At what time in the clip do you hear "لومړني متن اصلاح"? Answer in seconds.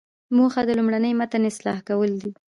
0.79-1.79